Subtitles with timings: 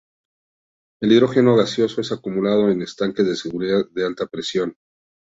[1.03, 4.75] El hidrógeno gaseoso es acumulado en estanques de seguridad a alta presión.